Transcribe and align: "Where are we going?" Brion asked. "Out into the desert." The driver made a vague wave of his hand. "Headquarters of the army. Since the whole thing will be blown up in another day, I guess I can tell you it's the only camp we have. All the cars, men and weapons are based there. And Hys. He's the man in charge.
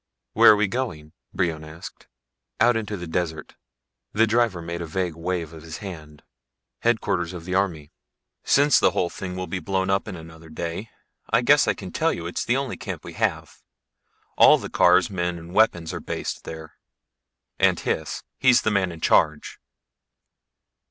"Where 0.33 0.53
are 0.53 0.55
we 0.55 0.67
going?" 0.67 1.11
Brion 1.31 1.63
asked. 1.63 2.07
"Out 2.59 2.75
into 2.75 2.97
the 2.97 3.05
desert." 3.05 3.53
The 4.13 4.25
driver 4.25 4.59
made 4.59 4.81
a 4.81 4.87
vague 4.87 5.15
wave 5.15 5.53
of 5.53 5.61
his 5.61 5.77
hand. 5.77 6.23
"Headquarters 6.79 7.33
of 7.33 7.45
the 7.45 7.53
army. 7.53 7.91
Since 8.43 8.79
the 8.79 8.89
whole 8.97 9.11
thing 9.11 9.35
will 9.35 9.45
be 9.45 9.59
blown 9.59 9.91
up 9.91 10.07
in 10.07 10.15
another 10.15 10.49
day, 10.49 10.89
I 11.29 11.41
guess 11.43 11.67
I 11.67 11.75
can 11.75 11.91
tell 11.91 12.11
you 12.13 12.25
it's 12.25 12.43
the 12.45 12.57
only 12.57 12.77
camp 12.77 13.03
we 13.05 13.13
have. 13.13 13.61
All 14.39 14.57
the 14.57 14.71
cars, 14.71 15.11
men 15.11 15.37
and 15.37 15.53
weapons 15.53 15.93
are 15.93 15.99
based 15.99 16.45
there. 16.45 16.79
And 17.59 17.79
Hys. 17.79 18.23
He's 18.39 18.63
the 18.63 18.71
man 18.71 18.91
in 18.91 19.01
charge. 19.01 19.59